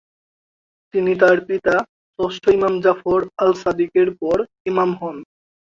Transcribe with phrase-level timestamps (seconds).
[0.93, 1.75] তিনি তার পিতা
[2.19, 4.37] ষষ্ঠ ইমাম জাফর আল-সাদিকের পর
[4.65, 5.17] ইমাম হন।